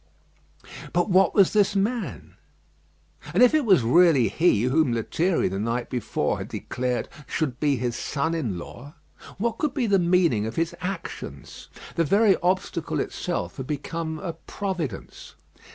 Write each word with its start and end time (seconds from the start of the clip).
But 0.93 1.11
what 1.11 1.35
was 1.35 1.53
this 1.53 1.75
man? 1.75 2.33
and 3.35 3.43
if 3.43 3.53
it 3.53 3.65
was 3.65 3.83
really 3.83 4.29
he 4.29 4.63
whom 4.63 4.93
Lethierry 4.93 5.47
the 5.47 5.59
night 5.59 5.91
before 5.91 6.39
had 6.39 6.47
declared 6.47 7.07
should 7.27 7.59
be 7.59 7.75
his 7.75 7.95
son 7.95 8.33
in 8.33 8.57
law, 8.57 8.95
what 9.37 9.59
could 9.59 9.75
be 9.75 9.85
the 9.85 9.99
meaning 9.99 10.47
of 10.47 10.55
his 10.55 10.73
actions? 10.81 11.69
The 11.97 12.03
very 12.03 12.35
obstacle 12.41 12.99
itself 12.99 13.57
had 13.57 13.67
become 13.67 14.17
a 14.17 14.33
providence. 14.33 15.35